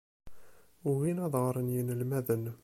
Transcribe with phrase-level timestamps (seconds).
[0.89, 2.43] Ugin ad ɣren yinelmaden.